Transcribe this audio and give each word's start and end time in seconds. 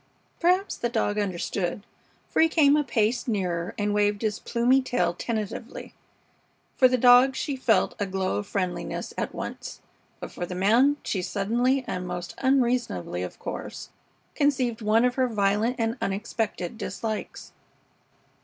Perhaps 0.39 0.77
the 0.77 0.89
dog 0.89 1.19
understood, 1.19 1.83
for 2.27 2.41
he 2.41 2.49
came 2.49 2.75
a 2.75 2.83
pace 2.83 3.27
nearer 3.27 3.75
and 3.77 3.93
waved 3.93 4.23
his 4.23 4.39
plumy 4.39 4.81
tail 4.81 5.13
tentatively. 5.13 5.93
For 6.75 6.87
the 6.87 6.97
dog 6.97 7.35
she 7.35 7.55
felt 7.55 7.93
a 7.99 8.07
glow 8.07 8.37
of 8.37 8.47
friendliness 8.47 9.13
at 9.15 9.35
once, 9.35 9.79
but 10.19 10.31
for 10.31 10.47
the 10.47 10.55
man 10.55 10.97
she 11.03 11.21
suddenly, 11.21 11.85
and 11.87 12.07
most 12.07 12.33
unreasonably, 12.39 13.21
of 13.21 13.37
course, 13.37 13.89
conceived 14.33 14.81
one 14.81 15.05
of 15.05 15.13
her 15.13 15.27
violent 15.27 15.75
and 15.77 15.97
unexpected 16.01 16.79
dislikes. 16.79 17.51